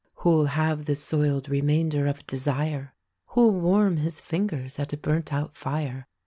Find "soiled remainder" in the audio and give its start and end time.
0.95-2.07